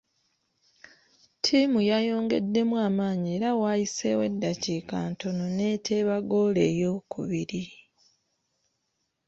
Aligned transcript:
Ttiimu 1.37 1.79
yayongeddemu 1.91 2.75
amaanyi 2.87 3.27
era 3.37 3.49
waayiseewo 3.61 4.21
eddakiika 4.31 4.95
ntono 5.09 5.43
n'eteeba 5.57 6.15
ggoolo 6.23 6.59
eyookubiri. 6.69 7.63